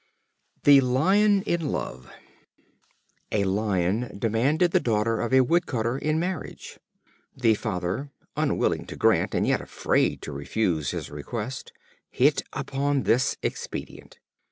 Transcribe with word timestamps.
The 0.63 0.81
Lion 0.81 1.43
in 1.43 1.69
Love. 1.71 2.09
A 3.31 3.43
Lion 3.43 4.11
demanded 4.17 4.71
the 4.71 4.79
daughter 4.79 5.21
of 5.21 5.31
a 5.31 5.41
woodcutter 5.41 5.95
in 5.95 6.17
marriage. 6.19 6.79
The 7.37 7.53
Father, 7.53 8.09
unwilling 8.35 8.87
to 8.87 8.95
grant 8.95 9.35
and 9.35 9.45
yet 9.45 9.61
afraid 9.61 10.23
to 10.23 10.31
refuse 10.31 10.89
his 10.89 11.11
request, 11.11 11.71
hit 12.09 12.41
upon 12.51 13.03
this 13.03 13.37
expedient. 13.43 14.17